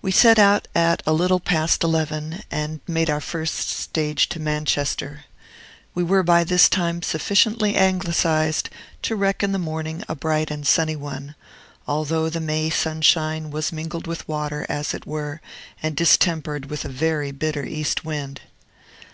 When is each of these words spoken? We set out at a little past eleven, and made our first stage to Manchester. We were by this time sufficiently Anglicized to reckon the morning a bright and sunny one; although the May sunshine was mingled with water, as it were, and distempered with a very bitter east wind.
We 0.00 0.10
set 0.10 0.38
out 0.38 0.68
at 0.74 1.02
a 1.04 1.12
little 1.12 1.38
past 1.38 1.84
eleven, 1.84 2.44
and 2.50 2.80
made 2.88 3.10
our 3.10 3.20
first 3.20 3.68
stage 3.68 4.30
to 4.30 4.40
Manchester. 4.40 5.24
We 5.94 6.02
were 6.02 6.22
by 6.22 6.44
this 6.44 6.66
time 6.66 7.02
sufficiently 7.02 7.74
Anglicized 7.74 8.70
to 9.02 9.14
reckon 9.14 9.52
the 9.52 9.58
morning 9.58 10.02
a 10.08 10.14
bright 10.14 10.50
and 10.50 10.66
sunny 10.66 10.96
one; 10.96 11.34
although 11.86 12.30
the 12.30 12.40
May 12.40 12.70
sunshine 12.70 13.50
was 13.50 13.70
mingled 13.70 14.06
with 14.06 14.26
water, 14.26 14.64
as 14.70 14.94
it 14.94 15.04
were, 15.06 15.42
and 15.82 15.94
distempered 15.94 16.70
with 16.70 16.86
a 16.86 16.88
very 16.88 17.30
bitter 17.30 17.66
east 17.66 18.02
wind. 18.02 18.40